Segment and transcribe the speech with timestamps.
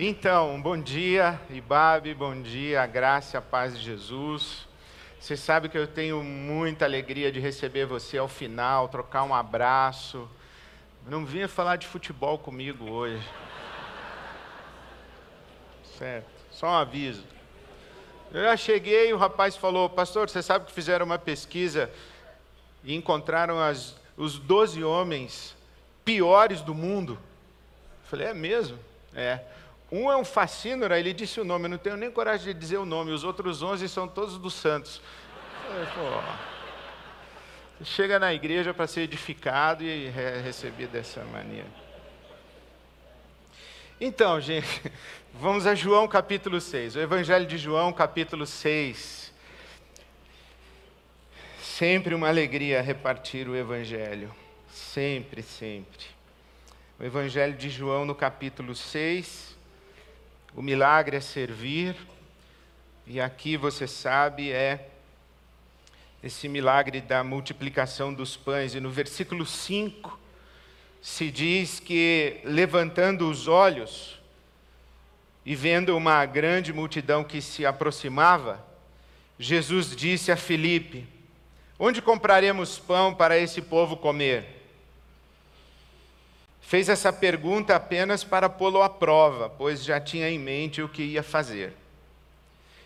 [0.00, 4.68] Então, bom dia, Ibabe, bom dia, a graça a paz de Jesus.
[5.18, 10.30] Você sabe que eu tenho muita alegria de receber você ao final, trocar um abraço.
[11.04, 13.28] Não vinha falar de futebol comigo hoje.
[15.98, 17.24] Certo, só um aviso.
[18.32, 21.90] Eu já cheguei e o rapaz falou: Pastor, você sabe que fizeram uma pesquisa
[22.84, 25.56] e encontraram as, os 12 homens
[26.04, 27.14] piores do mundo?
[28.04, 28.78] Eu falei: É mesmo?
[29.12, 29.40] É.
[29.90, 32.76] Um é um facínora, ele disse o nome, eu não tenho nem coragem de dizer
[32.76, 35.00] o nome, os outros 11 são todos dos santos.
[35.94, 41.66] Pô, chega na igreja para ser edificado e re receber dessa maneira.
[43.98, 44.68] Então, gente,
[45.32, 49.32] vamos a João capítulo 6, o Evangelho de João capítulo 6.
[51.62, 54.34] Sempre uma alegria repartir o Evangelho,
[54.70, 56.04] sempre, sempre.
[57.00, 59.57] O Evangelho de João no capítulo 6
[60.54, 61.96] o milagre é servir,
[63.06, 64.88] e aqui você sabe é
[66.22, 68.74] esse milagre da multiplicação dos pães.
[68.74, 70.18] E no versículo 5
[71.00, 74.18] se diz que, levantando os olhos
[75.46, 78.66] e vendo uma grande multidão que se aproximava,
[79.38, 81.06] Jesus disse a Filipe:
[81.78, 84.57] Onde compraremos pão para esse povo comer?
[86.68, 91.02] Fez essa pergunta apenas para pô-lo à prova, pois já tinha em mente o que
[91.02, 91.72] ia fazer.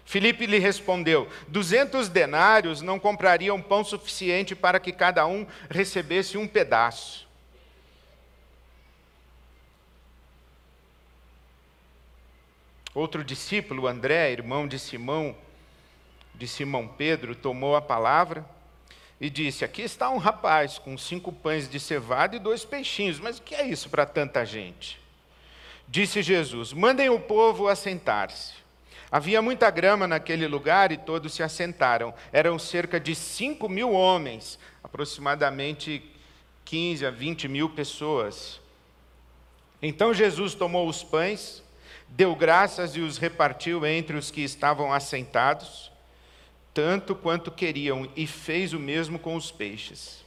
[0.04, 6.46] Filipe lhe respondeu: Duzentos denários não comprariam pão suficiente para que cada um recebesse um
[6.46, 7.26] pedaço.
[12.94, 15.34] Outro discípulo, André, irmão de Simão,
[16.36, 18.46] de Simão Pedro, tomou a palavra
[19.22, 23.38] e disse: Aqui está um rapaz com cinco pães de cevada e dois peixinhos, mas
[23.38, 25.00] o que é isso para tanta gente?
[25.86, 28.54] Disse Jesus: Mandem o povo assentar-se.
[29.12, 32.12] Havia muita grama naquele lugar e todos se assentaram.
[32.32, 36.02] Eram cerca de cinco mil homens, aproximadamente
[36.64, 38.60] 15 a 20 mil pessoas.
[39.80, 41.62] Então Jesus tomou os pães,
[42.08, 45.91] deu graças e os repartiu entre os que estavam assentados
[46.74, 50.24] tanto quanto queriam, e fez o mesmo com os peixes.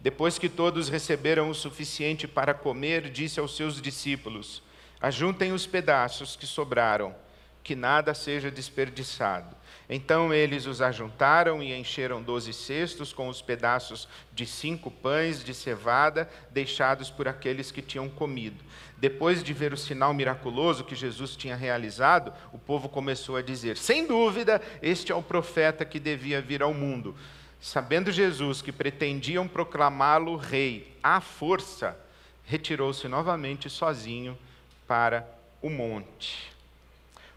[0.00, 4.62] Depois que todos receberam o suficiente para comer, disse aos seus discípulos:
[5.00, 7.14] Ajuntem os pedaços que sobraram,
[7.62, 9.57] que nada seja desperdiçado.
[9.90, 15.54] Então eles os ajuntaram e encheram doze cestos com os pedaços de cinco pães de
[15.54, 18.62] cevada deixados por aqueles que tinham comido.
[18.98, 23.78] Depois de ver o sinal miraculoso que Jesus tinha realizado, o povo começou a dizer:
[23.78, 27.16] sem dúvida, este é o profeta que devia vir ao mundo.
[27.58, 31.98] Sabendo Jesus que pretendiam proclamá-lo rei à força,
[32.44, 34.38] retirou-se novamente sozinho
[34.86, 35.26] para
[35.62, 36.52] o monte.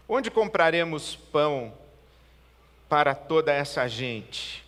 [0.08, 1.72] Onde compraremos pão
[2.92, 4.62] para toda essa gente?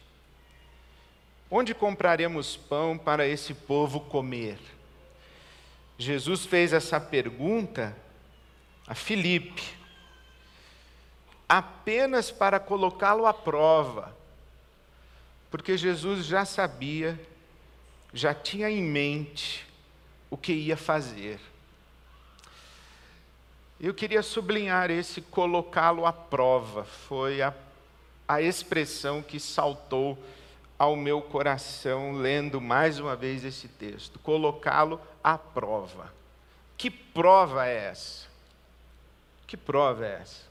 [1.50, 4.58] Onde compraremos pão para esse povo comer?
[5.98, 7.94] Jesus fez essa pergunta
[8.86, 9.62] a Filipe,
[11.46, 14.16] apenas para colocá-lo à prova,
[15.50, 17.20] porque Jesus já sabia,
[18.10, 19.66] já tinha em mente
[20.30, 21.38] o que ia fazer.
[23.78, 27.52] Eu queria sublinhar esse colocá-lo à prova, foi a
[28.26, 30.18] a expressão que saltou
[30.78, 36.12] ao meu coração lendo mais uma vez esse texto, colocá-lo à prova.
[36.76, 38.26] Que prova é essa?
[39.46, 40.42] Que prova é essa?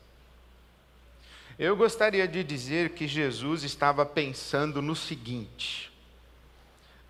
[1.59, 5.91] Eu gostaria de dizer que Jesus estava pensando no seguinte,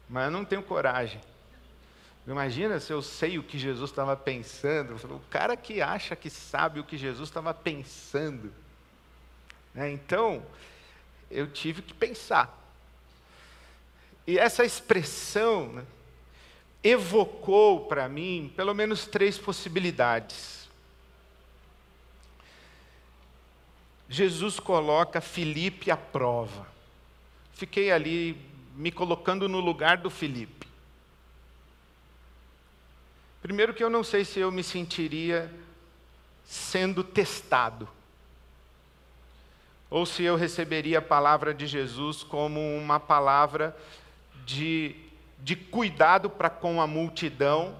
[0.09, 1.22] mas eu não tenho coragem.
[2.25, 4.95] Imagina se eu sei o que Jesus estava pensando.
[5.13, 8.53] O cara que acha que sabe o que Jesus estava pensando.
[9.73, 9.91] Né?
[9.91, 10.45] Então,
[11.29, 12.59] eu tive que pensar.
[14.25, 15.85] E essa expressão né,
[16.84, 20.69] evocou para mim pelo menos três possibilidades.
[24.07, 26.68] Jesus coloca Felipe à prova.
[27.53, 28.38] Fiquei ali
[28.75, 30.68] me colocando no lugar do Felipe.
[33.42, 35.51] Primeiro que eu não sei se eu me sentiria
[36.45, 37.89] sendo testado
[39.94, 43.78] ou se eu receberia a palavra de Jesus como uma palavra
[44.44, 44.95] de,
[45.38, 47.75] de cuidado para com a multidão,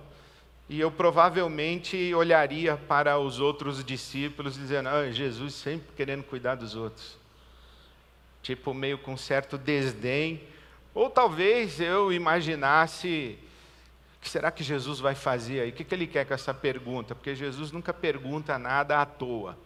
[0.69, 6.75] e eu provavelmente olharia para os outros discípulos dizendo: ah, Jesus sempre querendo cuidar dos
[6.75, 7.18] outros.
[8.44, 10.39] Tipo, meio com certo desdém.
[10.94, 13.39] Ou talvez eu imaginasse
[14.21, 15.69] que será que Jesus vai fazer aí?
[15.71, 17.15] O que, que ele quer com essa pergunta?
[17.15, 19.57] Porque Jesus nunca pergunta nada à toa.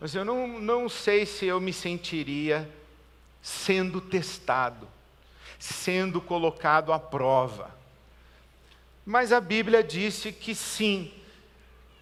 [0.00, 2.66] Mas eu não, não sei se eu me sentiria
[3.42, 4.88] sendo testado,
[5.58, 7.78] sendo colocado à prova.
[9.04, 11.12] Mas a Bíblia disse que sim,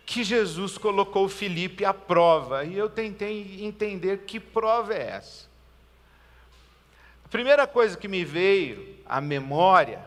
[0.07, 2.65] que Jesus colocou Felipe à prova.
[2.65, 5.49] E eu tentei entender que prova é essa.
[7.25, 10.07] A primeira coisa que me veio à memória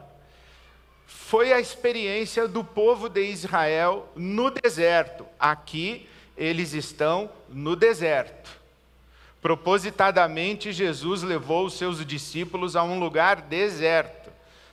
[1.05, 5.25] foi a experiência do povo de Israel no deserto.
[5.37, 6.07] Aqui
[6.41, 8.49] eles estão no deserto.
[9.39, 14.31] Propositadamente, Jesus levou os seus discípulos a um lugar deserto.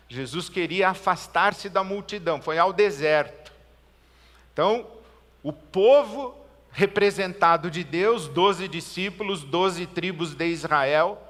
[0.09, 3.53] Jesus queria afastar-se da multidão, foi ao deserto.
[4.50, 4.87] Então,
[5.43, 6.35] o povo
[6.73, 11.23] representado de Deus, doze discípulos, doze tribos de Israel,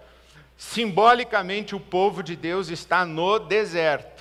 [0.57, 4.18] simbolicamente o povo de Deus está no deserto.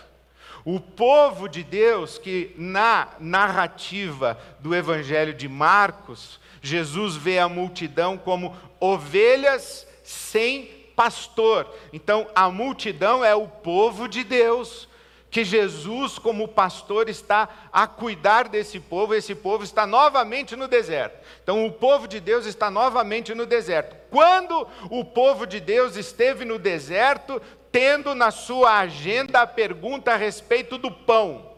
[0.69, 8.17] O povo de Deus, que na narrativa do Evangelho de Marcos, Jesus vê a multidão
[8.17, 11.73] como ovelhas sem pastor.
[11.93, 14.89] Então, a multidão é o povo de Deus,
[15.31, 21.17] que Jesus, como pastor, está a cuidar desse povo, esse povo está novamente no deserto.
[21.43, 23.95] Então, o povo de Deus está novamente no deserto.
[24.09, 27.41] Quando o povo de Deus esteve no deserto,
[27.71, 31.51] tendo na sua agenda a pergunta a respeito do pão.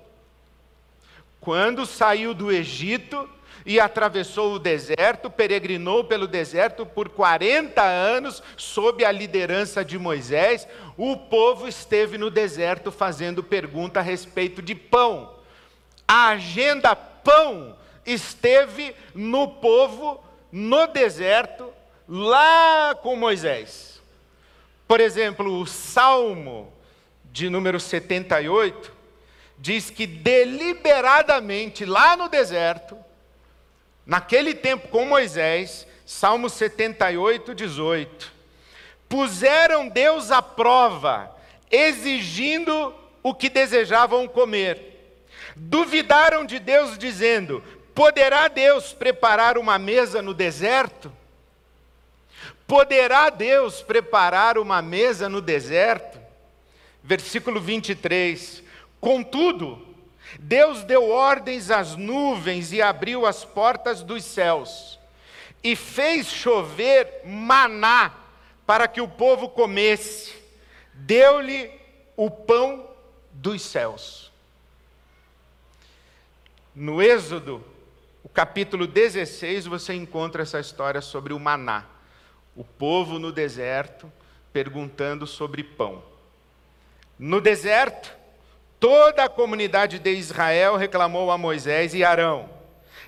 [1.40, 3.30] Quando saiu do Egito
[3.66, 10.68] e atravessou o deserto, peregrinou pelo deserto por 40 anos, sob a liderança de Moisés,
[10.98, 15.36] o povo esteve no deserto fazendo pergunta a respeito de pão.
[16.08, 21.72] A agenda pão esteve no povo no deserto,
[22.08, 23.99] lá com Moisés.
[24.90, 26.74] Por exemplo, o Salmo
[27.26, 28.92] de número 78
[29.56, 32.98] diz que deliberadamente lá no deserto,
[34.04, 38.34] naquele tempo com Moisés, Salmo 78, 18,
[39.08, 41.38] puseram Deus à prova,
[41.70, 42.92] exigindo
[43.22, 45.22] o que desejavam comer.
[45.56, 47.64] Duvidaram de Deus, dizendo:
[47.94, 51.14] Poderá Deus preparar uma mesa no deserto?
[52.70, 56.20] Poderá Deus preparar uma mesa no deserto?
[57.02, 58.62] Versículo 23.
[59.02, 59.84] Contudo,
[60.38, 65.00] Deus deu ordens às nuvens e abriu as portas dos céus,
[65.64, 68.14] e fez chover maná
[68.68, 70.36] para que o povo comesse,
[70.94, 71.72] deu-lhe
[72.16, 72.88] o pão
[73.32, 74.32] dos céus.
[76.76, 77.66] No Êxodo,
[78.24, 81.98] o capítulo 16, você encontra essa história sobre o maná
[82.60, 84.12] o povo no deserto
[84.52, 86.04] perguntando sobre pão.
[87.18, 88.14] No deserto,
[88.78, 92.50] toda a comunidade de Israel reclamou a Moisés e Arão.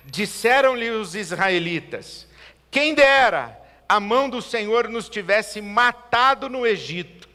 [0.06, 2.26] Disseram-lhe os israelitas:
[2.70, 7.28] Quem dera a mão do Senhor nos tivesse matado no Egito.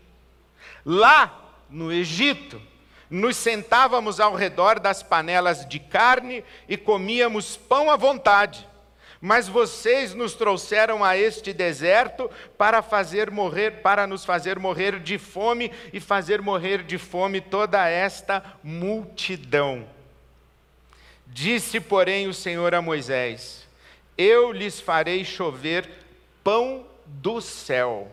[0.83, 1.39] Lá,
[1.69, 2.59] no Egito,
[3.11, 8.67] nos sentávamos ao redor das panelas de carne e comíamos pão à vontade
[9.19, 15.17] mas vocês nos trouxeram a este deserto para fazer morrer, para nos fazer morrer de
[15.17, 19.87] fome e fazer morrer de fome toda esta multidão.
[21.25, 23.67] Disse, porém, o Senhor a Moisés:
[24.17, 25.89] Eu lhes farei chover
[26.43, 28.11] pão do céu.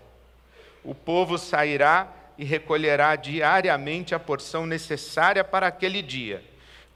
[0.83, 6.43] O povo sairá e recolherá diariamente a porção necessária para aquele dia.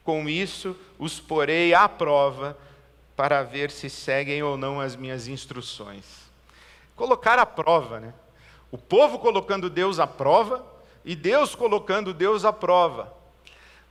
[0.03, 2.59] Com isso, os porei à prova
[3.19, 6.05] para ver se seguem ou não as minhas instruções.
[6.95, 8.15] Colocar à prova, né?
[8.71, 10.65] O povo colocando Deus à prova
[11.05, 13.13] e Deus colocando Deus à prova.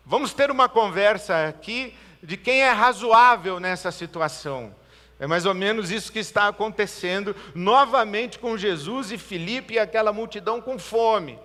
[0.05, 1.93] Vamos ter uma conversa aqui
[2.24, 4.74] de quem é razoável nessa situação.
[5.19, 10.13] É mais ou menos isso que está acontecendo novamente com Jesus e Filipe e aquela
[10.13, 11.38] multidão com fome.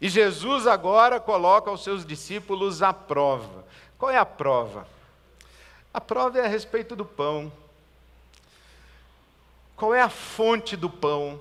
[0.00, 3.64] E Jesus agora coloca os seus discípulos à prova.
[3.96, 4.88] Qual é a prova?
[5.92, 7.52] A prova é a respeito do pão.
[9.74, 11.40] Qual é a fonte do pão?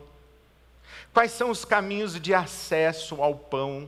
[1.13, 3.87] Quais são os caminhos de acesso ao pão?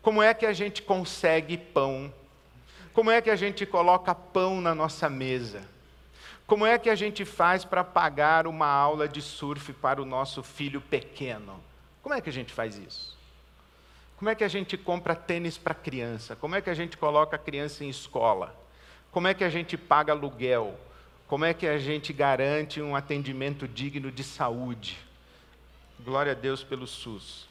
[0.00, 2.12] Como é que a gente consegue pão?
[2.92, 5.62] Como é que a gente coloca pão na nossa mesa?
[6.46, 10.42] Como é que a gente faz para pagar uma aula de surf para o nosso
[10.42, 11.60] filho pequeno?
[12.02, 13.18] Como é que a gente faz isso?
[14.16, 16.36] Como é que a gente compra tênis para criança?
[16.36, 18.54] Como é que a gente coloca a criança em escola?
[19.14, 20.76] Como é que a gente paga aluguel?
[21.28, 24.98] Como é que a gente garante um atendimento digno de saúde?
[26.00, 27.46] Glória a Deus pelo SUS.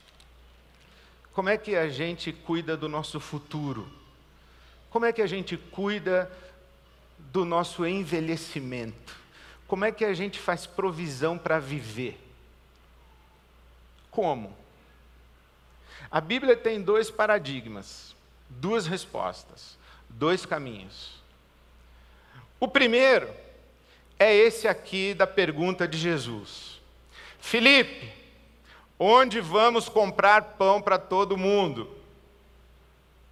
[1.31, 3.87] Como é que a gente cuida do nosso futuro?
[4.89, 6.29] Como é que a gente cuida
[7.17, 9.15] do nosso envelhecimento?
[9.65, 12.19] Como é que a gente faz provisão para viver?
[14.11, 14.53] Como?
[16.11, 18.13] A Bíblia tem dois paradigmas,
[18.49, 19.77] duas respostas,
[20.09, 21.22] dois caminhos.
[22.59, 23.29] O primeiro
[24.19, 26.81] é esse aqui da pergunta de Jesus:
[27.39, 28.11] Felipe,
[28.97, 31.89] onde vamos comprar pão para todo mundo?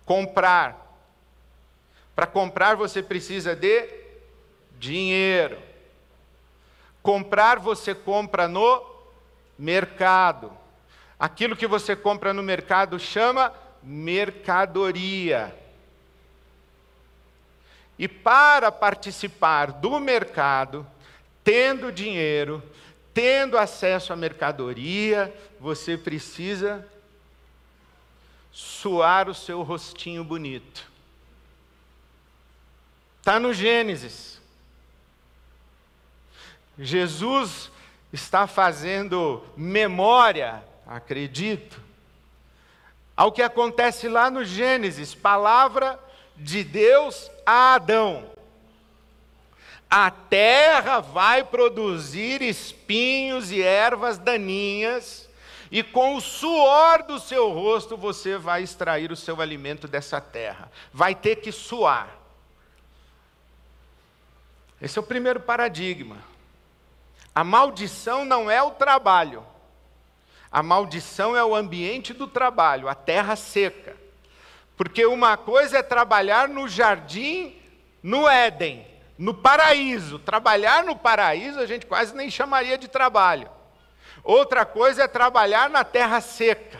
[0.06, 0.78] Comprar.
[2.16, 3.88] Para comprar você precisa de
[4.78, 5.58] dinheiro.
[7.02, 8.84] Comprar você compra no
[9.58, 10.52] mercado.
[11.20, 15.56] Aquilo que você compra no mercado chama mercadoria.
[18.02, 20.88] E para participar do mercado,
[21.44, 22.64] tendo dinheiro,
[23.14, 26.84] tendo acesso à mercadoria, você precisa
[28.52, 30.90] suar o seu rostinho bonito.
[33.20, 34.42] Está no Gênesis.
[36.80, 37.70] Jesus
[38.12, 41.80] está fazendo memória, acredito,
[43.16, 46.00] ao que acontece lá no Gênesis, palavra
[46.42, 48.30] de Deus a Adão:
[49.90, 55.30] a terra vai produzir espinhos e ervas daninhas,
[55.70, 60.72] e com o suor do seu rosto você vai extrair o seu alimento dessa terra.
[60.94, 62.18] Vai ter que suar.
[64.82, 66.18] Esse é o primeiro paradigma.
[67.36, 69.46] A maldição não é o trabalho.
[70.52, 74.01] A maldição é o ambiente do trabalho, a terra seca.
[74.84, 77.56] Porque uma coisa é trabalhar no jardim,
[78.02, 78.84] no Éden,
[79.16, 80.18] no paraíso.
[80.18, 83.48] Trabalhar no paraíso a gente quase nem chamaria de trabalho.
[84.24, 86.80] Outra coisa é trabalhar na terra seca.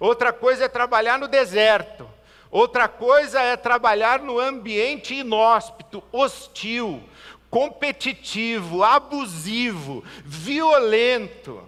[0.00, 2.08] Outra coisa é trabalhar no deserto.
[2.50, 7.02] Outra coisa é trabalhar no ambiente inóspito, hostil,
[7.50, 11.62] competitivo, abusivo, violento,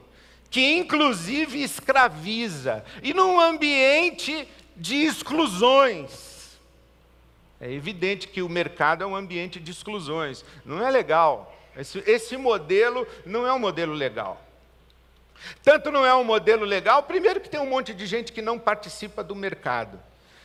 [0.49, 2.83] que inclusive escraviza.
[3.03, 4.49] E num ambiente
[4.79, 6.57] de exclusões.
[7.61, 10.45] É evidente que o mercado é um ambiente de exclusões.
[10.65, 11.55] Não é legal.
[11.77, 14.45] Esse, esse modelo não é um modelo legal.
[15.63, 18.59] Tanto não é um modelo legal, primeiro que tem um monte de gente que não
[18.59, 20.01] participa do mercado.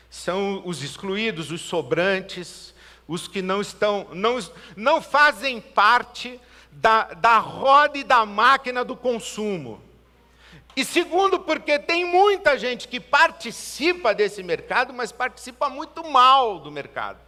[0.10, 2.74] São os excluídos, os sobrantes,
[3.08, 4.38] os que não estão, não,
[4.76, 6.40] não fazem parte
[6.72, 9.82] da, da roda e da máquina do consumo.
[10.76, 16.72] E segundo, porque tem muita gente que participa desse mercado, mas participa muito mal do
[16.72, 17.20] mercado.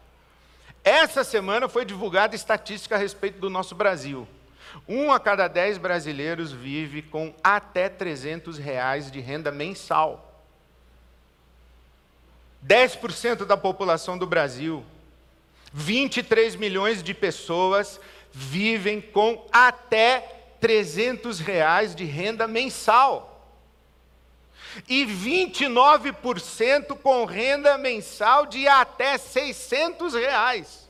[0.83, 4.27] Essa semana foi divulgada estatística a respeito do nosso Brasil.
[4.87, 10.43] Um a cada dez brasileiros vive com até 300 reais de renda mensal.
[12.65, 14.83] 10% da população do Brasil,
[15.71, 17.99] 23 milhões de pessoas
[18.31, 20.21] vivem com até
[20.59, 23.34] 300 reais de renda mensal
[24.87, 30.89] e 29% com renda mensal de até 600 reais.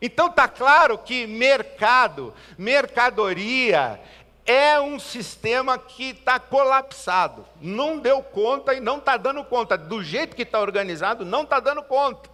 [0.00, 4.00] Então está claro que mercado, mercadoria,
[4.44, 7.46] é um sistema que está colapsado.
[7.60, 9.78] Não deu conta e não está dando conta.
[9.78, 12.28] Do jeito que está organizado, não está dando conta.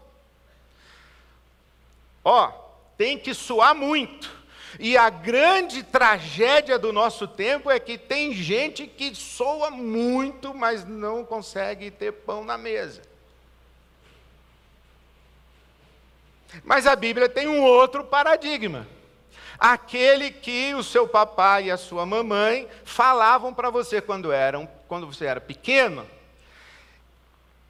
[2.25, 2.50] Ó,
[2.99, 4.39] tem que suar muito.
[4.79, 10.85] E a grande tragédia do nosso tempo é que tem gente que soa muito, mas
[10.85, 13.03] não consegue ter pão na mesa.
[16.65, 18.87] Mas a Bíblia tem um outro paradigma.
[19.59, 25.07] Aquele que o seu papai e a sua mamãe falavam para você quando, eram, quando
[25.07, 26.07] você era pequeno.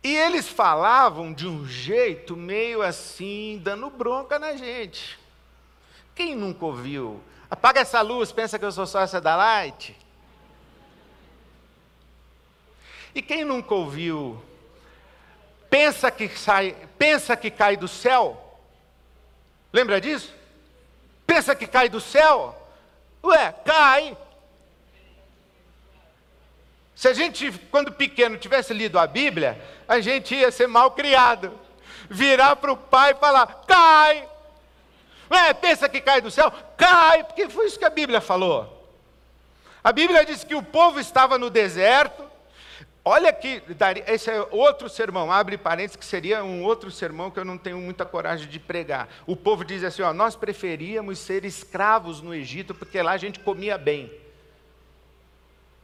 [0.02, 5.19] E eles falavam de um jeito meio assim, dando bronca na gente.
[6.20, 7.18] Quem nunca ouviu?
[7.50, 9.96] Apaga essa luz, pensa que eu sou sócia da Light?
[13.14, 14.38] E quem nunca ouviu?
[15.70, 18.38] Pensa que sai, pensa que cai do céu?
[19.72, 20.30] Lembra disso?
[21.26, 22.54] Pensa que cai do céu?
[23.24, 24.14] Ué, cai.
[26.94, 29.58] Se a gente, quando pequeno, tivesse lido a Bíblia,
[29.88, 31.58] a gente ia ser mal criado.
[32.10, 34.29] Virar para o pai e falar: cai.
[35.30, 36.52] É, pensa que cai do céu?
[36.76, 38.78] Cai, porque foi isso que a Bíblia falou.
[39.82, 42.28] A Bíblia diz que o povo estava no deserto.
[43.02, 43.62] Olha que
[44.06, 47.78] esse é outro sermão, abre parênteses, que seria um outro sermão que eu não tenho
[47.78, 49.08] muita coragem de pregar.
[49.26, 53.40] O povo diz assim: ó, nós preferíamos ser escravos no Egito, porque lá a gente
[53.40, 54.12] comia bem.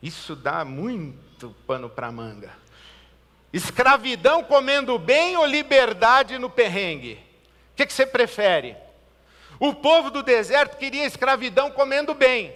[0.03, 2.53] Isso dá muito pano para manga.
[3.51, 7.15] Escravidão comendo bem ou liberdade no perrengue?
[7.73, 8.77] O que, que você prefere?
[9.59, 12.55] O povo do deserto queria escravidão comendo bem.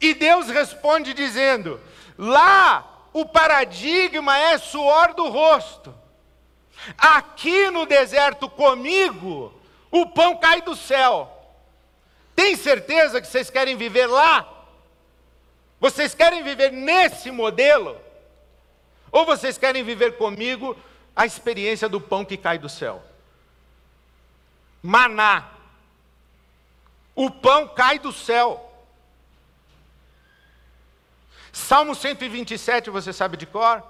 [0.00, 1.80] E Deus responde dizendo:
[2.16, 5.94] lá o paradigma é suor do rosto.
[6.96, 9.52] Aqui no deserto comigo,
[9.90, 11.36] o pão cai do céu.
[12.34, 14.48] Tem certeza que vocês querem viver lá?
[15.78, 17.98] Vocês querem viver nesse modelo?
[19.12, 20.76] Ou vocês querem viver comigo
[21.14, 23.02] a experiência do pão que cai do céu?
[24.82, 25.50] Maná.
[27.14, 28.66] O pão cai do céu.
[31.52, 33.82] Salmo 127, você sabe de cor?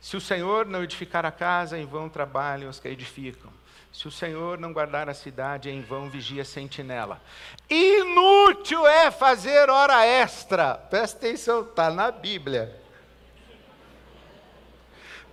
[0.00, 3.50] Se o Senhor não edificar a casa, em vão trabalham os que a edificam.
[3.92, 7.20] Se o Senhor não guardar a cidade, em vão vigia a sentinela.
[7.68, 10.74] Inútil é fazer hora extra.
[10.74, 12.85] Presta atenção, está na Bíblia.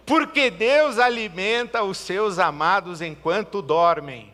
[0.06, 4.34] Porque Deus alimenta os seus amados enquanto dormem.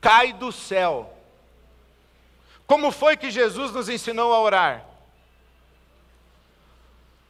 [0.00, 1.14] Cai do céu.
[2.66, 4.84] Como foi que Jesus nos ensinou a orar?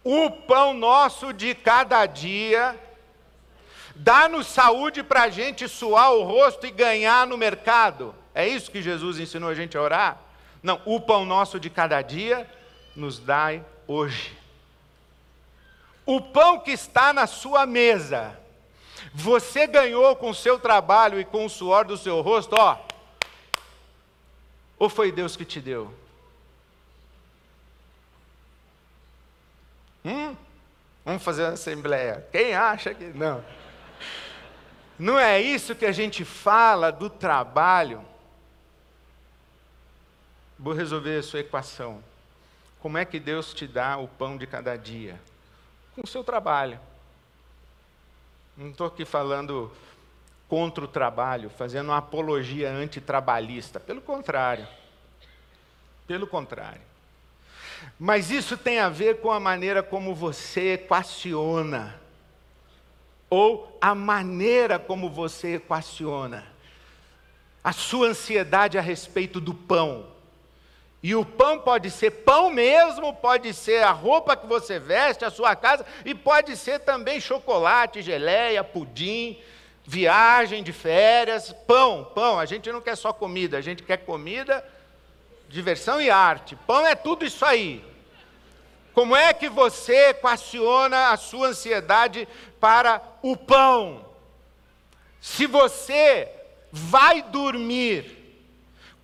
[0.02, 2.78] O pão nosso de cada dia
[4.00, 8.14] Dá-nos saúde para a gente suar o rosto e ganhar no mercado.
[8.32, 10.20] É isso que Jesus ensinou a gente a orar?
[10.62, 12.48] Não, o pão nosso de cada dia
[12.94, 14.36] nos dai hoje.
[16.08, 18.34] O pão que está na sua mesa,
[19.12, 22.78] você ganhou com o seu trabalho e com o suor do seu rosto, ó.
[24.78, 25.92] Ou foi Deus que te deu?
[30.02, 30.34] Hum?
[31.04, 32.26] Vamos fazer uma assembleia.
[32.32, 33.04] Quem acha que.
[33.08, 33.44] Não.
[34.98, 38.02] Não é isso que a gente fala do trabalho?
[40.58, 42.02] Vou resolver a sua equação.
[42.80, 45.20] Como é que Deus te dá o pão de cada dia?
[45.98, 46.78] Com o seu trabalho.
[48.56, 49.68] Não estou aqui falando
[50.46, 53.80] contra o trabalho, fazendo uma apologia antitrabalhista.
[53.80, 54.68] Pelo contrário.
[56.06, 56.80] Pelo contrário.
[57.98, 62.00] Mas isso tem a ver com a maneira como você equaciona
[63.28, 66.46] ou a maneira como você equaciona
[67.64, 70.06] a sua ansiedade a respeito do pão.
[71.02, 75.30] E o pão pode ser pão mesmo, pode ser a roupa que você veste, a
[75.30, 79.38] sua casa, e pode ser também chocolate, geleia, pudim,
[79.84, 82.38] viagem de férias, pão, pão.
[82.38, 84.64] A gente não quer só comida, a gente quer comida,
[85.48, 86.56] diversão e arte.
[86.66, 87.84] Pão é tudo isso aí.
[88.92, 92.26] Como é que você equaciona a sua ansiedade
[92.58, 94.04] para o pão?
[95.20, 96.28] Se você
[96.72, 98.16] vai dormir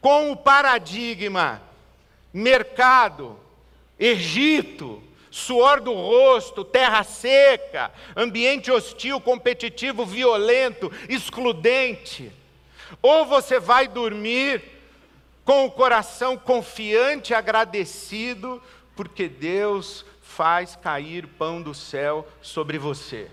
[0.01, 1.63] com o paradigma
[2.35, 3.38] mercado,
[3.97, 12.33] Egito, suor do rosto, terra seca, ambiente hostil, competitivo, violento, excludente,
[13.01, 14.62] ou você vai dormir
[15.44, 18.61] com o coração confiante, agradecido,
[18.97, 23.31] porque Deus faz cair pão do céu sobre você.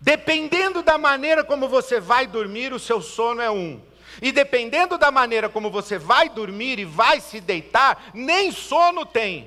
[0.00, 3.80] Dependendo da maneira como você vai dormir, o seu sono é um.
[4.20, 9.46] E dependendo da maneira como você vai dormir e vai se deitar, nem sono tem.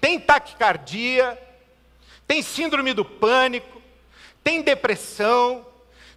[0.00, 1.38] Tem taquicardia,
[2.26, 3.82] tem síndrome do pânico,
[4.42, 5.66] tem depressão,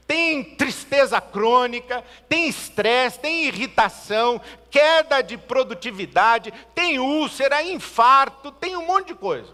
[0.08, 8.86] tem tristeza crônica, tem estresse, tem irritação, queda de produtividade, tem úlcera, infarto, tem um
[8.86, 9.53] monte de coisa.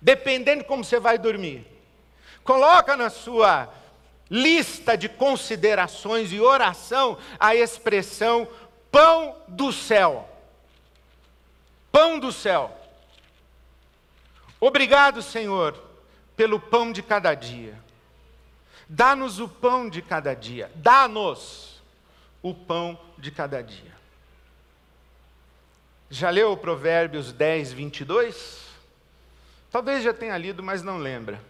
[0.00, 1.66] Dependendo de como você vai dormir.
[2.42, 3.72] Coloca na sua
[4.30, 8.48] lista de considerações e oração a expressão
[8.90, 10.28] pão do céu.
[11.90, 12.76] Pão do céu.
[14.60, 15.78] Obrigado, Senhor,
[16.36, 17.78] pelo pão de cada dia.
[18.88, 20.70] Dá-nos o pão de cada dia.
[20.74, 21.82] Dá-nos
[22.42, 23.94] o pão de cada dia.
[26.10, 28.64] Já leu Provérbios 10, 22?
[29.70, 31.40] Talvez já tenha lido, mas não lembra.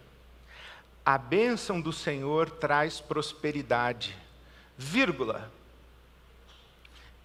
[1.05, 4.17] A bênção do Senhor traz prosperidade,
[4.79, 5.53] vírgula,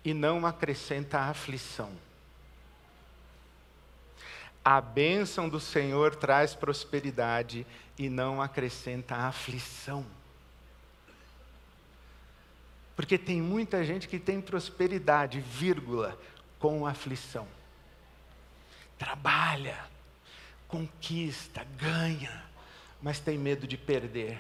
[0.04, 1.92] e não acrescenta aflição.
[4.64, 7.66] A bênção do Senhor traz prosperidade
[7.98, 10.06] e não acrescenta aflição.
[12.98, 16.20] Porque tem muita gente que tem prosperidade, vírgula,
[16.60, 17.48] com aflição.
[18.98, 19.80] Trabalha,
[20.68, 22.44] conquista, ganha,
[23.02, 24.40] mas tem medo de perder.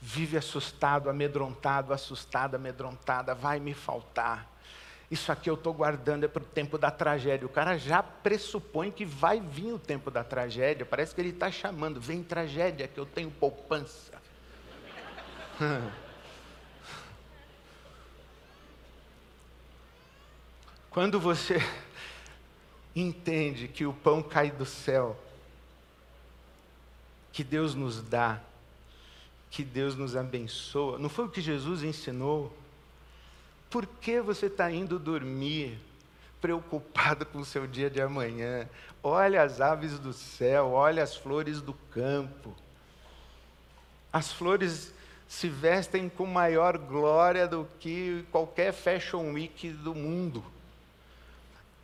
[0.00, 4.50] Vive assustado, amedrontado, assustado, amedrontada, vai me faltar.
[5.10, 7.46] Isso aqui eu estou guardando é para o tempo da tragédia.
[7.46, 10.86] O cara já pressupõe que vai vir o tempo da tragédia.
[10.86, 14.12] Parece que ele está chamando, vem tragédia, que eu tenho poupança.
[20.88, 21.58] Quando você
[22.96, 25.18] entende que o pão cai do céu,
[27.32, 28.40] que Deus nos dá,
[29.50, 32.52] que Deus nos abençoa, não foi o que Jesus ensinou?
[33.70, 35.78] Por que você está indo dormir
[36.40, 38.68] preocupado com o seu dia de amanhã?
[39.02, 42.54] Olha as aves do céu, olha as flores do campo.
[44.12, 44.92] As flores
[45.26, 50.44] se vestem com maior glória do que qualquer fashion week do mundo.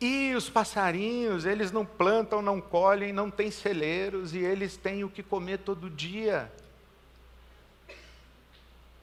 [0.01, 5.09] E os passarinhos, eles não plantam, não colhem, não têm celeiros e eles têm o
[5.09, 6.49] que comer todo dia.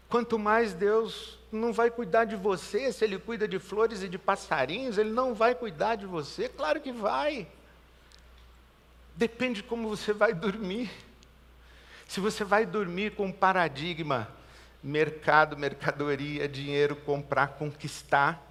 [0.09, 4.17] Quanto mais Deus não vai cuidar de você, se Ele cuida de flores e de
[4.17, 6.49] passarinhos, Ele não vai cuidar de você?
[6.49, 7.47] Claro que vai.
[9.15, 10.91] Depende de como você vai dormir.
[12.07, 14.29] Se você vai dormir com um paradigma
[14.83, 18.46] mercado, mercadoria, dinheiro, comprar, conquistar,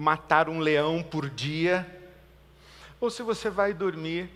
[0.00, 1.86] matar um leão por dia,
[2.98, 4.30] ou se você vai dormir,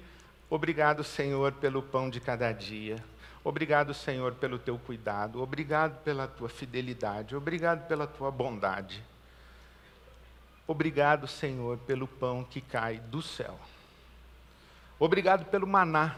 [0.50, 3.02] obrigado, Senhor, pelo pão de cada dia.
[3.42, 5.42] Obrigado, Senhor, pelo teu cuidado.
[5.42, 7.34] Obrigado pela tua fidelidade.
[7.34, 9.02] Obrigado pela tua bondade.
[10.66, 13.58] Obrigado, Senhor, pelo pão que cai do céu.
[14.98, 16.16] Obrigado pelo maná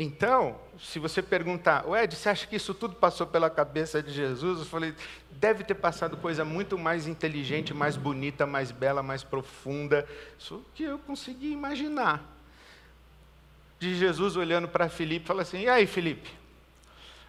[0.00, 4.60] então, se você perguntar, Ed, você acha que isso tudo passou pela cabeça de Jesus?
[4.60, 4.94] Eu falei,
[5.32, 10.08] deve ter passado coisa muito mais inteligente, mais bonita, mais bela, mais profunda.
[10.38, 12.22] Isso que eu consegui imaginar.
[13.80, 16.30] De Jesus olhando para Filipe, fala assim: e aí, Filipe?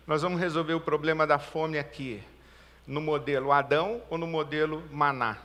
[0.05, 2.23] Nós vamos resolver o problema da fome aqui,
[2.85, 5.37] no modelo Adão ou no modelo Maná?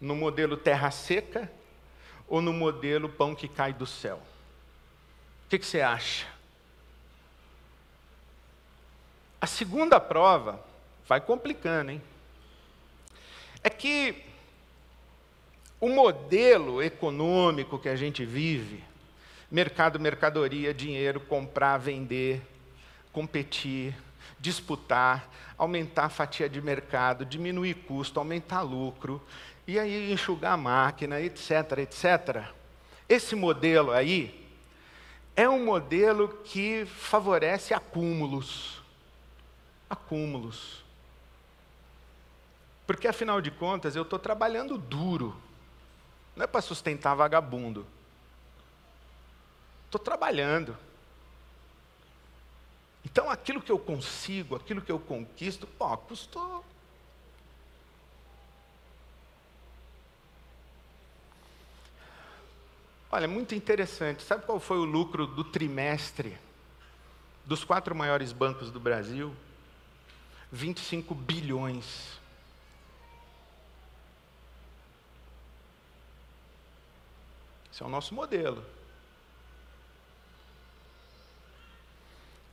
[0.00, 1.48] No modelo terra seca
[2.26, 4.20] ou no modelo pão que cai do céu?
[5.48, 6.26] O que, que você acha?
[9.40, 10.62] A segunda prova
[11.06, 12.02] vai complicando, hein?
[13.64, 14.26] É que
[15.80, 18.84] o modelo econômico que a gente vive,
[19.50, 22.42] mercado, mercadoria, dinheiro, comprar, vender,
[23.10, 23.96] competir,
[24.38, 29.18] disputar, aumentar a fatia de mercado, diminuir custo, aumentar lucro,
[29.66, 32.48] e aí enxugar a máquina, etc, etc.
[33.08, 34.46] Esse modelo aí
[35.38, 38.82] é um modelo que favorece acúmulos.
[39.88, 40.82] Acúmulos.
[42.84, 45.40] Porque, afinal de contas, eu estou trabalhando duro.
[46.34, 47.86] Não é para sustentar vagabundo.
[49.84, 50.76] Estou trabalhando.
[53.04, 56.64] Então, aquilo que eu consigo, aquilo que eu conquisto, pô, custou
[63.10, 64.22] Olha, muito interessante.
[64.22, 66.36] Sabe qual foi o lucro do trimestre
[67.46, 69.34] dos quatro maiores bancos do Brasil?
[70.52, 72.18] 25 bilhões.
[77.72, 78.62] Esse é o nosso modelo.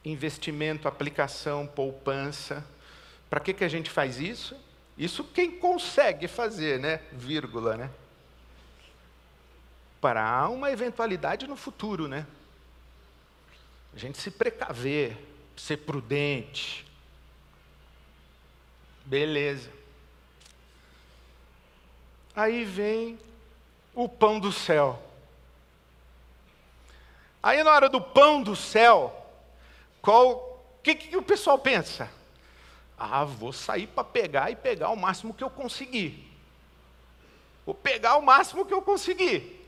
[0.05, 2.65] Investimento, aplicação, poupança.
[3.29, 4.55] Para que, que a gente faz isso?
[4.97, 7.01] Isso quem consegue fazer, né?
[7.11, 7.89] Vírgula, né?
[10.05, 12.27] Para uma eventualidade no futuro, né?
[13.91, 15.17] A gente se precaver,
[15.57, 16.85] ser prudente.
[19.03, 19.71] Beleza.
[22.35, 23.17] Aí vem
[23.95, 25.01] o pão do céu.
[27.41, 29.11] Aí na hora do pão do céu,
[30.03, 32.11] qual que, que o pessoal pensa?
[32.95, 36.31] Ah, vou sair para pegar e pegar o máximo que eu conseguir.
[37.65, 39.64] Vou pegar o máximo que eu conseguir.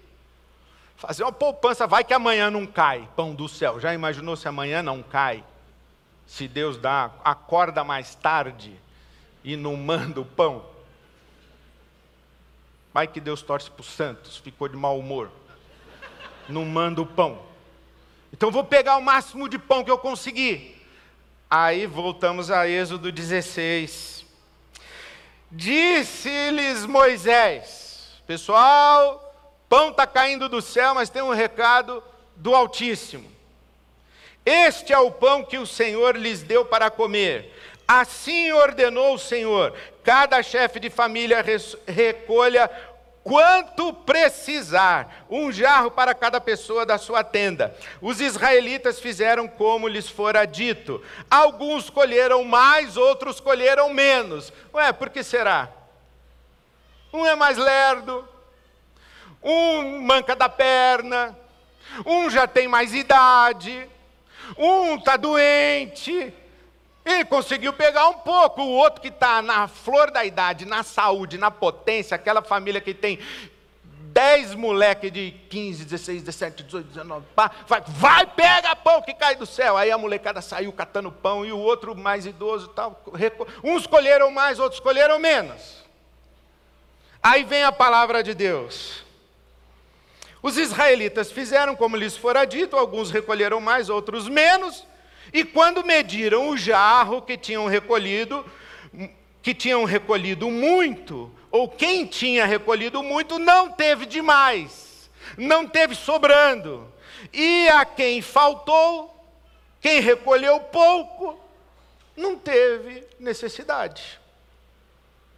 [0.98, 3.80] Fazer uma poupança, vai que amanhã não cai, pão do céu.
[3.80, 5.44] Já imaginou se amanhã não cai?
[6.26, 8.76] Se Deus dá, acorda mais tarde
[9.44, 10.66] e não manda o pão?
[12.92, 15.30] Vai que Deus torce para os santos, ficou de mau humor.
[16.50, 17.44] Não manda o pão.
[18.34, 20.84] Então vou pegar o máximo de pão que eu conseguir.
[21.48, 24.26] Aí voltamos a Êxodo 16.
[25.52, 29.27] Disse-lhes Moisés, pessoal,
[29.70, 32.04] Pão está caindo do céu, mas tem um recado
[32.36, 33.30] do Altíssimo.
[34.46, 37.54] Este é o pão que o Senhor lhes deu para comer.
[37.86, 41.44] Assim ordenou o Senhor: cada chefe de família
[41.86, 42.70] recolha
[43.28, 47.76] quanto precisar, um jarro para cada pessoa da sua tenda.
[48.02, 51.04] Os israelitas fizeram como lhes fora dito.
[51.30, 54.54] Alguns colheram mais, outros colheram menos.
[54.74, 55.68] Ué, por que será?
[57.12, 58.26] Um é mais lerdo,
[59.44, 61.38] um manca da perna,
[62.06, 63.88] um já tem mais idade,
[64.58, 66.34] um está doente.
[67.06, 71.38] Ele conseguiu pegar um pouco, o outro que está na flor da idade, na saúde,
[71.38, 73.20] na potência, aquela família que tem
[74.18, 79.36] 10 moleques de 15, 16, 17, 18, 19, pá, vai, vai, pega pão que cai
[79.36, 79.78] do céu.
[79.78, 83.02] Aí a molecada saiu catando pão e o outro mais idoso tal.
[83.64, 85.86] Uns colheram mais, outros colheram menos.
[87.22, 89.07] Aí vem a palavra de Deus.
[90.48, 94.88] Os israelitas fizeram como lhes fora dito, alguns recolheram mais, outros menos.
[95.34, 98.46] E quando mediram o jarro que tinham recolhido,
[99.42, 106.90] que tinham recolhido muito, ou quem tinha recolhido muito, não teve demais, não teve sobrando.
[107.34, 109.30] E a quem faltou,
[109.82, 111.38] quem recolheu pouco,
[112.16, 114.18] não teve necessidade.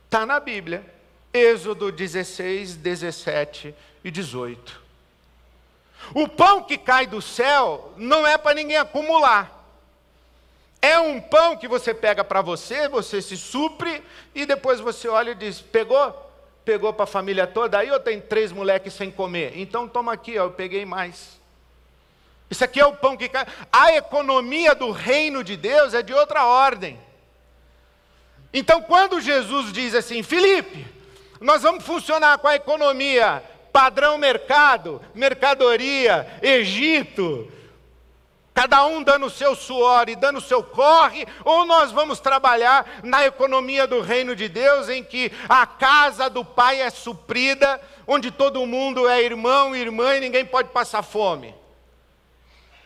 [0.06, 0.86] Está na Bíblia,
[1.34, 4.79] Êxodo 16, 17 e 18.
[6.14, 9.60] O pão que cai do céu não é para ninguém acumular.
[10.82, 14.02] É um pão que você pega para você, você se supre
[14.34, 16.28] e depois você olha e diz: pegou?
[16.64, 17.80] Pegou para a família toda?
[17.80, 19.54] Aí eu tenho três moleques sem comer.
[19.58, 21.40] Então toma aqui, ó, eu peguei mais.
[22.50, 23.46] Isso aqui é o pão que cai.
[23.72, 27.00] A economia do reino de Deus é de outra ordem.
[28.52, 30.88] Então, quando Jesus diz assim, Felipe,
[31.40, 37.52] nós vamos funcionar com a economia padrão mercado, mercadoria, Egito,
[38.54, 43.00] cada um dando o seu suor e dando o seu corre, ou nós vamos trabalhar
[43.04, 48.32] na economia do reino de Deus, em que a casa do Pai é suprida, onde
[48.32, 51.56] todo mundo é irmão e irmã e ninguém pode passar fome.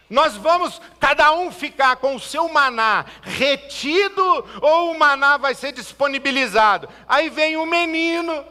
[0.09, 4.23] Nós vamos cada um ficar com o seu maná retido
[4.61, 6.87] ou o maná vai ser disponibilizado.
[7.07, 8.45] Aí vem um menino,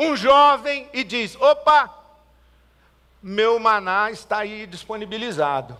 [0.00, 1.94] um jovem e diz: opa,
[3.22, 5.76] meu maná está aí disponibilizado.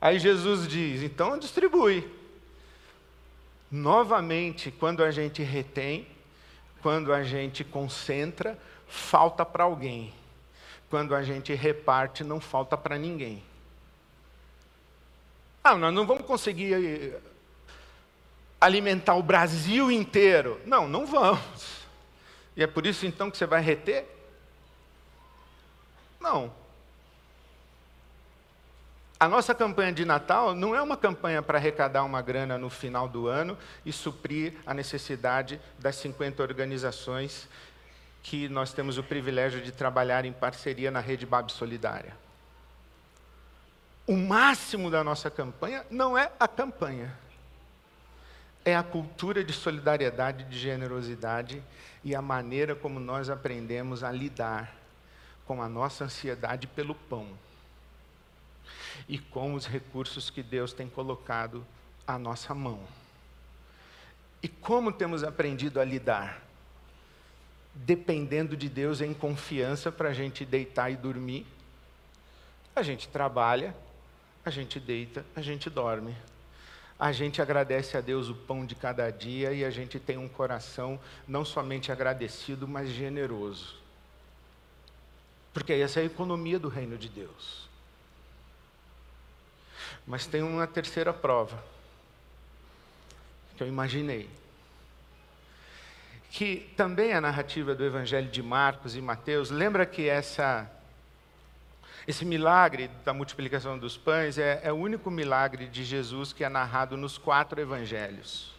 [0.00, 2.12] Aí Jesus diz: então distribui.
[3.70, 6.06] Novamente, quando a gente retém,
[6.82, 8.58] quando a gente concentra,
[8.88, 10.12] falta para alguém.
[10.90, 13.42] Quando a gente reparte, não falta para ninguém.
[15.62, 17.20] Ah, nós não vamos conseguir eh,
[18.60, 20.60] alimentar o Brasil inteiro.
[20.66, 21.83] Não, não vamos.
[22.56, 24.06] E é por isso então que você vai reter?
[26.20, 26.52] Não.
[29.18, 33.08] A nossa campanha de Natal não é uma campanha para arrecadar uma grana no final
[33.08, 37.48] do ano e suprir a necessidade das 50 organizações
[38.22, 42.16] que nós temos o privilégio de trabalhar em parceria na Rede Bab Solidária.
[44.06, 47.16] O máximo da nossa campanha não é a campanha,
[48.64, 51.62] é a cultura de solidariedade, de generosidade
[52.04, 54.76] e a maneira como nós aprendemos a lidar
[55.46, 57.28] com a nossa ansiedade pelo pão
[59.08, 61.66] e com os recursos que Deus tem colocado
[62.06, 62.80] à nossa mão.
[64.42, 66.42] E como temos aprendido a lidar?
[67.74, 71.46] Dependendo de Deus em confiança para a gente deitar e dormir.
[72.76, 73.74] A gente trabalha,
[74.44, 76.14] a gente deita, a gente dorme.
[77.04, 80.26] A gente agradece a Deus o pão de cada dia e a gente tem um
[80.26, 83.76] coração não somente agradecido, mas generoso.
[85.52, 87.68] Porque essa é a economia do reino de Deus.
[90.06, 91.62] Mas tem uma terceira prova,
[93.54, 94.30] que eu imaginei.
[96.30, 99.50] Que também é a narrativa do Evangelho de Marcos e Mateus.
[99.50, 100.70] Lembra que essa,
[102.06, 106.48] esse milagre da multiplicação dos pães é, é o único milagre de Jesus que é
[106.48, 108.52] narrado nos quatro evangelhos.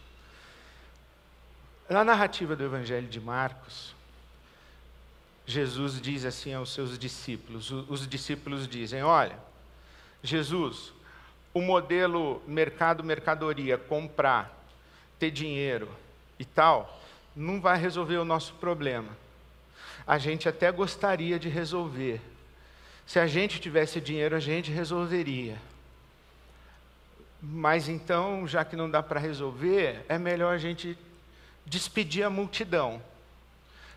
[1.88, 3.94] Na narrativa do Evangelho de Marcos,
[5.46, 9.38] Jesus diz assim aos seus discípulos: os discípulos dizem, olha,
[10.20, 10.92] Jesus,
[11.54, 14.52] o modelo mercado, mercadoria, comprar,
[15.20, 15.88] ter dinheiro
[16.40, 17.00] e tal,
[17.36, 19.16] não vai resolver o nosso problema.
[20.04, 22.20] A gente até gostaria de resolver.
[23.06, 25.56] Se a gente tivesse dinheiro, a gente resolveria.
[27.40, 30.98] Mas então, já que não dá para resolver, é melhor a gente
[31.64, 33.00] despedir a multidão.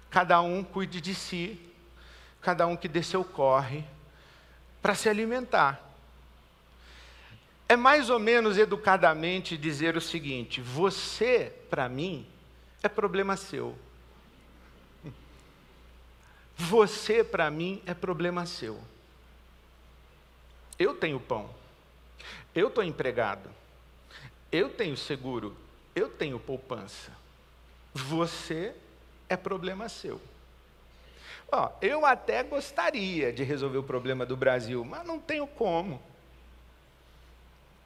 [0.10, 1.60] Cada um cuide de si,
[2.42, 3.84] cada um que dê seu corre
[4.82, 5.84] para se alimentar.
[7.68, 12.28] É mais ou menos educadamente dizer o seguinte: você, para mim,
[12.84, 13.78] é problema seu.
[16.56, 18.82] Você, para mim, é problema seu.
[20.80, 21.50] Eu tenho pão.
[22.56, 23.50] Eu estou empregado.
[24.50, 25.56] Eu tenho seguro.
[25.94, 27.12] Eu tenho poupança.
[27.94, 28.74] Você
[29.28, 30.22] é problema seu.
[31.52, 36.02] Ó, eu até gostaria de resolver o problema do Brasil, mas não tenho como.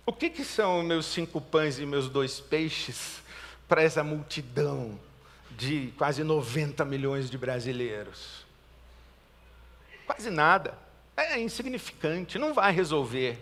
[0.05, 3.21] O que, que são meus cinco pães e meus dois peixes
[3.67, 4.99] para essa multidão
[5.51, 8.45] de quase 90 milhões de brasileiros?
[10.05, 10.77] Quase nada.
[11.15, 13.39] É insignificante, não vai resolver.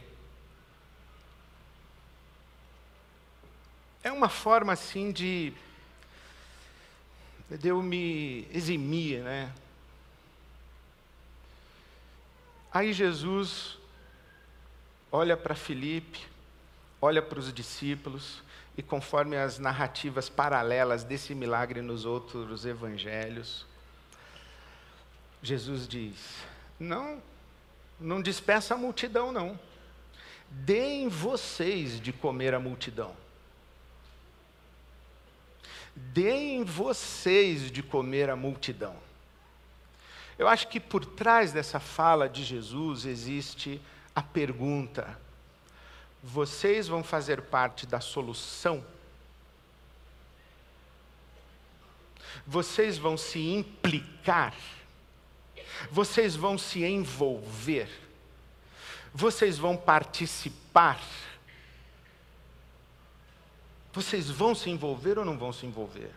[4.03, 5.53] É uma forma assim de,
[7.49, 9.53] de eu me eximir, né?
[12.73, 13.77] Aí Jesus
[15.11, 16.25] olha para Filipe,
[17.01, 18.41] olha para os discípulos,
[18.77, 23.65] e conforme as narrativas paralelas desse milagre nos outros evangelhos,
[25.43, 26.37] Jesus diz:
[26.79, 27.21] Não,
[28.01, 29.59] não despeça a multidão, não.
[30.49, 33.15] Deem vocês de comer a multidão.
[35.95, 38.95] Deem vocês de comer a multidão.
[40.37, 43.79] Eu acho que por trás dessa fala de Jesus existe
[44.15, 45.19] a pergunta:
[46.23, 48.83] vocês vão fazer parte da solução?
[52.45, 54.55] Vocês vão se implicar?
[55.89, 57.89] Vocês vão se envolver?
[59.13, 61.01] Vocês vão participar?
[63.93, 66.11] Vocês vão se envolver ou não vão se envolver?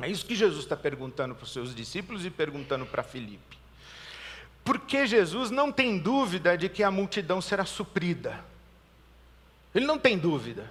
[0.00, 3.58] É isso que Jesus está perguntando para os seus discípulos e perguntando para Filipe.
[4.64, 8.44] Porque Jesus não tem dúvida de que a multidão será suprida.
[9.74, 10.70] Ele não tem dúvida.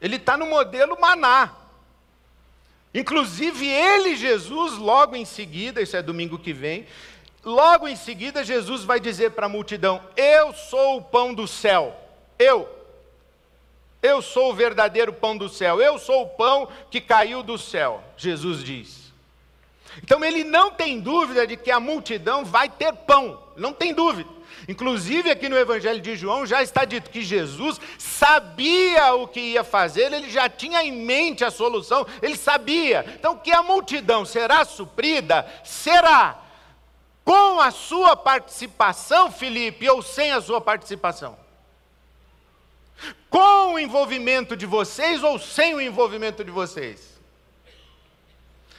[0.00, 1.52] Ele está no modelo maná.
[2.96, 6.86] Inclusive, ele, Jesus, logo em seguida, isso é domingo que vem,
[7.44, 11.94] logo em seguida, Jesus vai dizer para a multidão: Eu sou o pão do céu.
[12.38, 12.66] Eu.
[14.02, 15.78] Eu sou o verdadeiro pão do céu.
[15.78, 18.02] Eu sou o pão que caiu do céu.
[18.16, 19.12] Jesus diz.
[20.02, 24.28] Então ele não tem dúvida de que a multidão vai ter pão, não tem dúvida.
[24.68, 29.62] Inclusive aqui no Evangelho de João já está dito que Jesus sabia o que ia
[29.62, 33.04] fazer, ele já tinha em mente a solução, ele sabia.
[33.18, 36.42] Então que a multidão será suprida, será
[37.24, 41.36] com a sua participação, Felipe, ou sem a sua participação.
[43.28, 47.15] Com o envolvimento de vocês ou sem o envolvimento de vocês.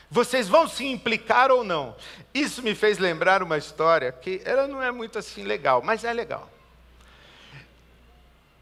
[0.09, 1.95] Vocês vão se implicar ou não?
[2.33, 6.13] Isso me fez lembrar uma história que ela não é muito assim legal, mas é
[6.13, 6.49] legal.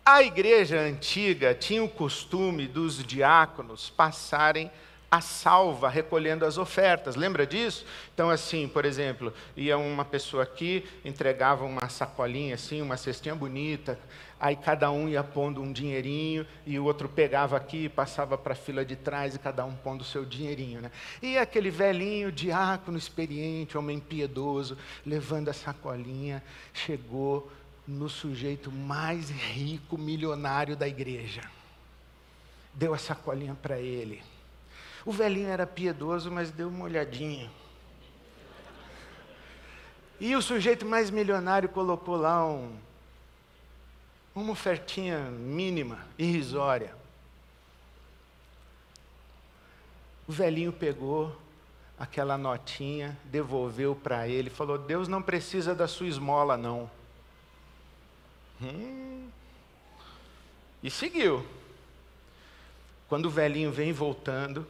[0.04, 4.72] A igreja antiga tinha o costume dos diáconos passarem
[5.10, 7.16] a salva recolhendo as ofertas.
[7.16, 7.86] Lembra disso?
[8.14, 13.98] Então, assim, por exemplo, ia uma pessoa aqui, entregava uma sacolinha assim, uma cestinha bonita,
[14.40, 18.56] aí cada um ia pondo um dinheirinho e o outro pegava aqui passava para a
[18.56, 20.92] fila de trás e cada um pondo o seu dinheirinho, né?
[21.22, 26.44] E aquele velhinho diácono experiente, homem piedoso, levando a sacolinha,
[26.74, 27.52] chegou
[27.88, 31.42] no sujeito mais rico, milionário da igreja.
[32.74, 34.22] Deu a sacolinha para ele
[35.06, 37.50] o velhinho era piedoso, mas deu uma olhadinha.
[40.20, 42.76] E o sujeito mais milionário colocou lá um,
[44.36, 46.94] uma ofertinha mínima, irrisória.
[50.28, 51.36] O velhinho pegou
[51.98, 56.90] aquela notinha, devolveu para ele, falou: Deus não precisa da sua esmola, não.
[58.62, 59.30] Hum.
[60.84, 61.46] E seguiu.
[63.08, 64.68] Quando o velhinho vem voltando,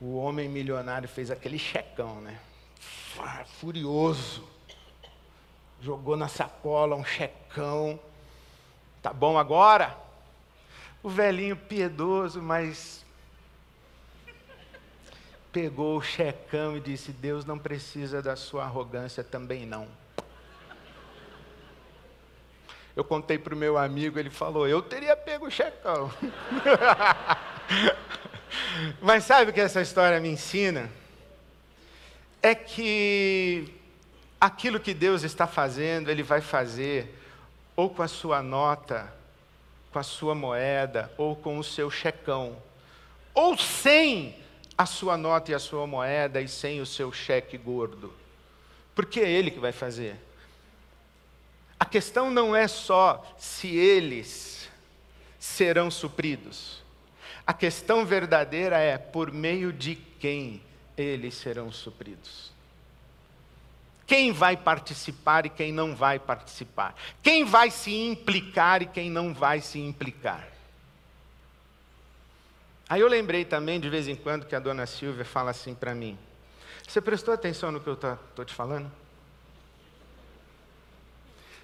[0.00, 2.38] o homem milionário fez aquele checão, né?
[3.58, 4.46] Furioso.
[5.80, 7.98] Jogou na sacola um checão.
[9.02, 9.96] Tá bom agora?
[11.02, 13.04] O velhinho piedoso, mas
[15.50, 19.88] pegou o checão e disse: Deus não precisa da sua arrogância também não.
[22.94, 26.12] Eu contei para o meu amigo, ele falou: Eu teria pego o checão.
[29.00, 30.90] Mas sabe o que essa história me ensina?
[32.42, 33.72] É que
[34.40, 37.19] aquilo que Deus está fazendo, Ele vai fazer
[37.80, 39.10] ou com a sua nota,
[39.90, 42.62] com a sua moeda, ou com o seu checão,
[43.32, 44.36] ou sem
[44.76, 48.12] a sua nota e a sua moeda e sem o seu cheque gordo.
[48.94, 50.14] Porque é Ele que vai fazer.
[51.78, 54.68] A questão não é só se eles
[55.38, 56.82] serão supridos.
[57.46, 60.60] A questão verdadeira é por meio de quem
[60.98, 62.52] eles serão supridos.
[64.10, 66.96] Quem vai participar e quem não vai participar?
[67.22, 70.48] Quem vai se implicar e quem não vai se implicar?
[72.88, 75.94] Aí eu lembrei também, de vez em quando, que a dona Silvia fala assim para
[75.94, 76.18] mim:
[76.88, 78.90] Você prestou atenção no que eu estou te falando?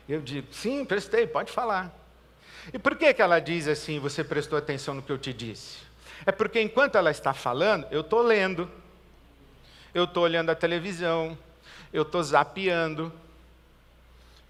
[0.09, 1.93] Eu digo: Sim, prestei, pode falar.
[2.73, 5.79] E por que, que ela diz assim: Você prestou atenção no que eu te disse?
[6.25, 8.71] É porque enquanto ela está falando, eu estou lendo,
[9.93, 11.37] eu estou olhando a televisão,
[11.93, 13.13] eu estou zapeando,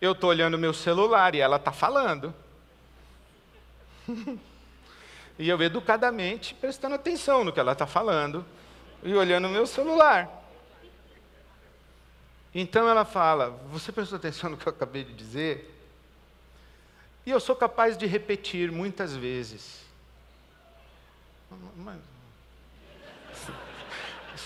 [0.01, 2.35] eu estou olhando meu celular e ela está falando.
[5.39, 8.43] E eu educadamente prestando atenção no que ela está falando
[9.03, 10.31] e olhando meu celular.
[12.55, 15.75] Então ela fala: Você prestou atenção no que eu acabei de dizer?
[17.27, 19.85] E eu sou capaz de repetir muitas vezes.
[21.77, 21.99] Mas,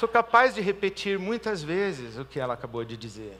[0.00, 3.38] sou capaz de repetir muitas vezes o que ela acabou de dizer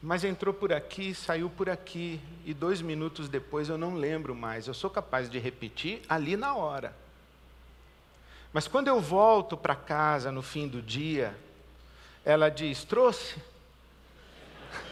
[0.00, 4.68] mas entrou por aqui, saiu por aqui, e dois minutos depois eu não lembro mais.
[4.68, 6.94] Eu sou capaz de repetir ali na hora.
[8.52, 11.36] Mas quando eu volto para casa no fim do dia,
[12.24, 13.42] ela diz: Trouxe?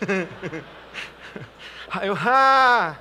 [1.88, 2.98] Aí eu, ah!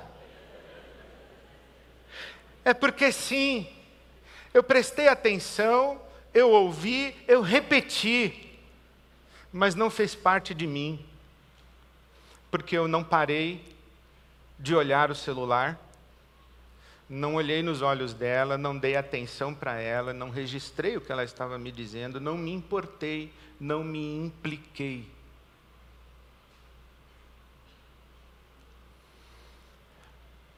[2.64, 3.68] É porque sim,
[4.56, 6.00] eu prestei atenção,
[6.32, 8.58] eu ouvi, eu repeti,
[9.52, 11.04] mas não fez parte de mim
[12.50, 13.62] porque eu não parei
[14.58, 15.78] de olhar o celular,
[17.06, 21.22] não olhei nos olhos dela, não dei atenção para ela, não registrei o que ela
[21.22, 23.30] estava me dizendo, não me importei,
[23.60, 25.06] não me impliquei.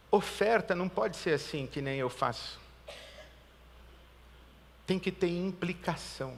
[0.09, 2.68] Oferta não pode ser assim que nem eu faço.
[4.89, 6.35] Tem que ter implicação.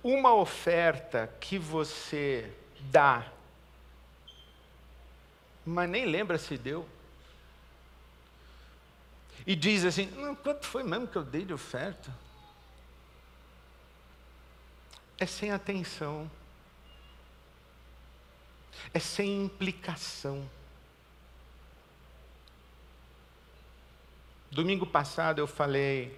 [0.00, 3.26] Uma oferta que você dá,
[5.66, 6.88] mas nem lembra se deu,
[9.44, 12.16] e diz assim: quanto foi mesmo que eu dei de oferta?
[15.18, 16.30] É sem atenção,
[18.92, 20.48] é sem implicação.
[24.54, 26.16] Domingo passado eu falei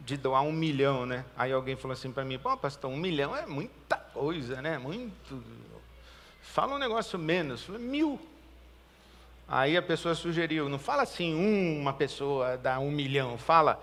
[0.00, 1.22] de doar um milhão, né?
[1.36, 4.78] Aí alguém falou assim para mim, pô, pastor, um milhão é muita coisa, né?
[4.78, 5.44] Muito.
[6.40, 7.62] Fala um negócio menos.
[7.62, 8.18] Falei, mil.
[9.46, 11.34] Aí a pessoa sugeriu, não fala assim,
[11.78, 13.78] uma pessoa dá um milhão, fala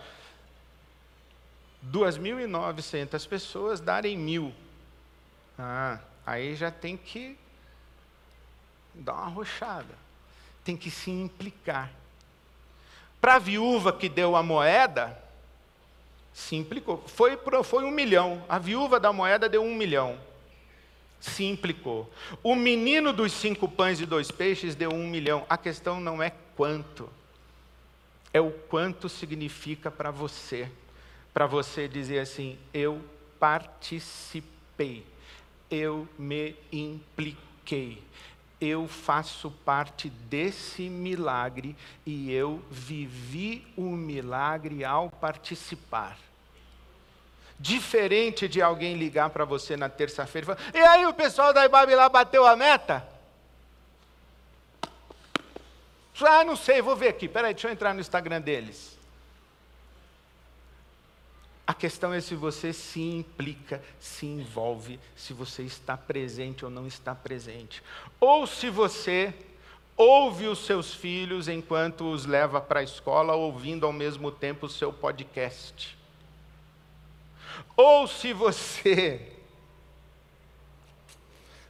[1.85, 4.51] 2.900 pessoas darem mil.
[5.59, 7.37] Ah, aí já tem que
[8.95, 9.93] dar uma rochada,
[10.63, 12.00] tem que se implicar.
[13.21, 15.17] Para a viúva que deu a moeda,
[16.33, 17.03] se implicou.
[17.05, 18.43] Foi, foi um milhão.
[18.49, 20.17] A viúva da moeda deu um milhão.
[21.19, 22.11] Se implicou.
[22.41, 25.45] O menino dos cinco pães e dois peixes deu um milhão.
[25.47, 27.07] A questão não é quanto,
[28.33, 30.67] é o quanto significa para você.
[31.31, 33.01] Para você dizer assim: eu
[33.39, 35.05] participei,
[35.69, 38.01] eu me impliquei,
[38.61, 46.15] eu faço parte desse milagre e eu vivi o milagre ao participar.
[47.59, 51.65] Diferente de alguém ligar para você na terça-feira e falar: E aí, o pessoal da
[51.65, 53.07] Ibabe lá bateu a meta?
[56.23, 57.27] Ah, não sei, vou ver aqui.
[57.27, 59.00] Peraí, deixa eu entrar no Instagram deles.
[61.65, 66.87] A questão é se você se implica, se envolve, se você está presente ou não
[66.87, 67.83] está presente.
[68.19, 69.33] Ou se você
[69.95, 74.69] ouve os seus filhos enquanto os leva para a escola, ouvindo ao mesmo tempo o
[74.69, 75.97] seu podcast.
[77.77, 79.31] Ou se você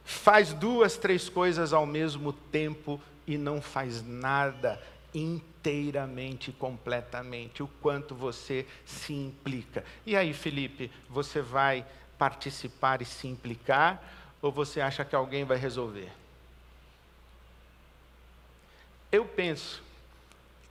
[0.04, 4.82] faz duas, três coisas ao mesmo tempo e não faz nada
[5.14, 9.84] inteiramente, completamente, o quanto você se implica.
[10.06, 11.86] E aí, Felipe, você vai
[12.18, 14.02] participar e se implicar,
[14.40, 16.10] ou você acha que alguém vai resolver?
[19.10, 19.82] Eu penso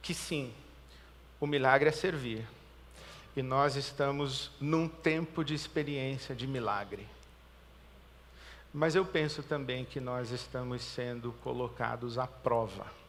[0.01, 0.51] que sim,
[1.39, 2.47] o milagre é servir.
[3.35, 7.07] E nós estamos num tempo de experiência de milagre.
[8.73, 13.00] Mas eu penso também que nós estamos sendo colocados à prova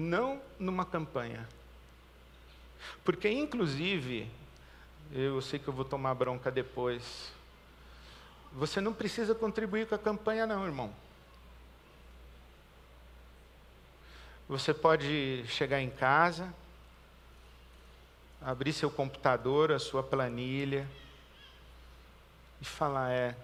[0.00, 1.46] não numa campanha.
[3.04, 4.30] Porque, inclusive,
[5.12, 7.32] eu sei que eu vou tomar bronca depois,
[8.52, 10.92] você não precisa contribuir com a campanha, não, irmão.
[14.48, 16.52] Você pode chegar em casa,
[18.40, 20.88] abrir seu computador, a sua planilha
[22.60, 23.36] e falar: é,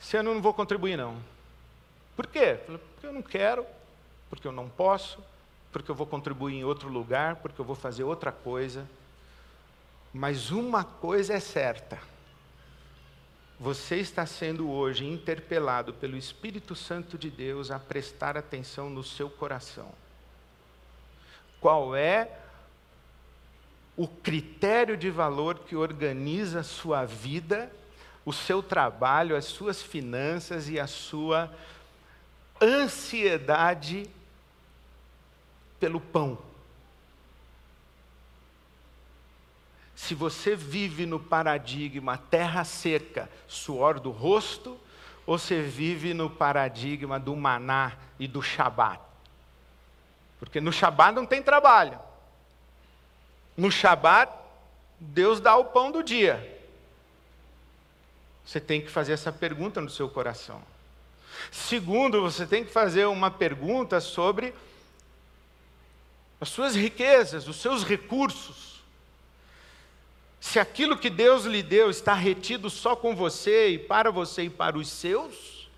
[0.00, 1.22] esse ano eu não vou contribuir, não.
[2.14, 2.58] Por quê?
[2.66, 3.64] Porque eu não quero,
[4.30, 5.22] porque eu não posso,
[5.72, 8.88] porque eu vou contribuir em outro lugar, porque eu vou fazer outra coisa.
[10.14, 11.98] Mas uma coisa é certa:
[13.58, 19.28] você está sendo hoje interpelado pelo Espírito Santo de Deus a prestar atenção no seu
[19.28, 19.92] coração.
[21.60, 22.38] Qual é
[23.96, 27.70] o critério de valor que organiza a sua vida,
[28.24, 31.52] o seu trabalho, as suas finanças e a sua
[32.62, 34.08] ansiedade
[35.80, 36.38] pelo pão?
[39.96, 44.78] Se você vive no paradigma terra seca, suor do rosto,
[45.26, 49.00] ou você vive no paradigma do maná e do shabat?
[50.38, 51.98] Porque no shabat não tem trabalho.
[53.56, 54.32] No shabat,
[54.98, 56.58] Deus dá o pão do dia.
[58.44, 60.62] Você tem que fazer essa pergunta no seu coração.
[61.52, 64.54] Segundo, você tem que fazer uma pergunta sobre
[66.40, 68.70] as suas riquezas, os seus recursos
[70.40, 74.50] se aquilo que Deus lhe deu está retido só com você e para você e
[74.50, 75.68] para os seus,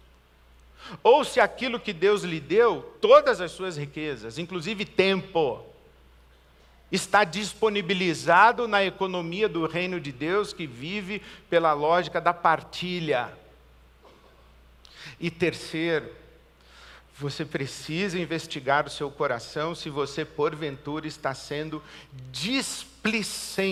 [1.03, 5.65] ou se aquilo que Deus lhe deu, todas as suas riquezas, inclusive tempo,
[6.93, 13.33] está disponibilizado na economia do reino de Deus que vive pela lógica da partilha.
[15.19, 16.09] E terceiro,
[17.23, 21.81] você precisa investigar o seu coração se você porventura está sendo
[22.33, 23.65] displicente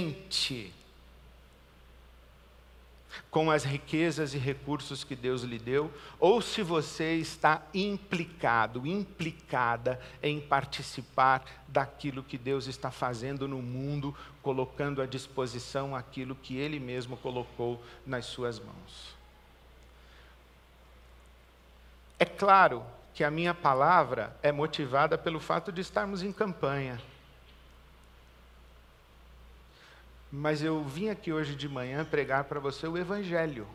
[3.29, 10.01] com as riquezas e recursos que Deus lhe deu, ou se você está implicado, implicada
[10.23, 16.79] em participar daquilo que Deus está fazendo no mundo, colocando à disposição aquilo que Ele
[16.79, 19.17] mesmo colocou nas suas mãos.
[22.17, 22.85] É claro
[23.15, 27.01] que a minha palavra é motivada pelo fato de estarmos em campanha.
[30.31, 33.67] Mas eu vim aqui hoje de manhã pregar para você o Evangelho,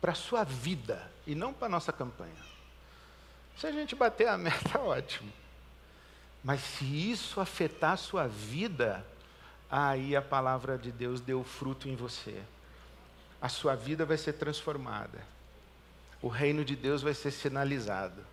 [0.00, 2.32] para a sua vida, e não para a nossa campanha.
[3.56, 5.32] Se a gente bater a meta, ótimo.
[6.42, 9.04] Mas se isso afetar a sua vida,
[9.70, 12.40] aí a palavra de Deus deu fruto em você.
[13.40, 15.33] A sua vida vai ser transformada.
[16.24, 18.24] O reino de Deus vai ser sinalizado.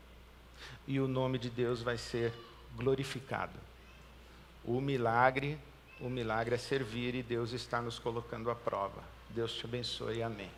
[0.88, 2.32] E o nome de Deus vai ser
[2.78, 3.60] glorificado.
[4.64, 5.60] O milagre
[6.00, 9.04] o milagre é servir e Deus está nos colocando à prova.
[9.30, 10.24] Deus te abençoe.
[10.24, 10.50] Amém.